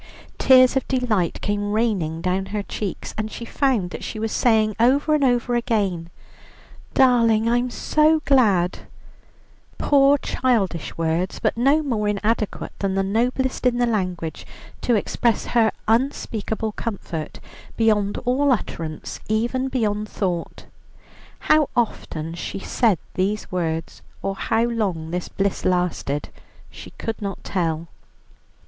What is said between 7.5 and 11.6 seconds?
am so glad"; poor childish words, but